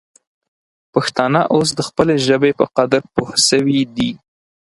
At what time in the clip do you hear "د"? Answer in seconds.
1.75-1.79